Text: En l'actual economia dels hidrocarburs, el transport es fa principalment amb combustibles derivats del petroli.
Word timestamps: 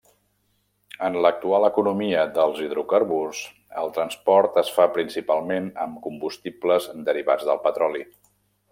En 1.07 1.17
l'actual 1.25 1.67
economia 1.67 2.23
dels 2.37 2.63
hidrocarburs, 2.69 3.43
el 3.83 3.93
transport 3.99 4.59
es 4.65 4.75
fa 4.79 4.91
principalment 4.99 5.71
amb 5.87 6.03
combustibles 6.11 6.93
derivats 7.13 7.51
del 7.53 7.67
petroli. 7.71 8.07